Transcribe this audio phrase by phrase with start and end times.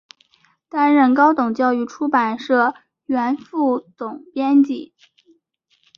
[0.67, 2.73] 担任高等教育出版社
[3.05, 4.95] 原副总编辑。